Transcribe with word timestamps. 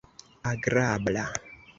agrabla 0.51 1.25